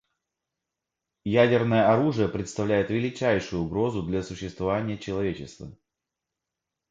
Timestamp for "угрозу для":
3.61-4.23